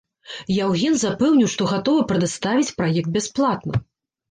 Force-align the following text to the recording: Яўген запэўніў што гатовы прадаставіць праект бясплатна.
Яўген 0.53 0.95
запэўніў 1.01 1.51
што 1.53 1.69
гатовы 1.75 2.01
прадаставіць 2.13 2.75
праект 2.83 3.13
бясплатна. 3.21 3.87